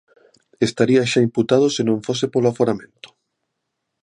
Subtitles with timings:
[0.67, 3.09] Estaría xa imputado se non fose polo aforamento.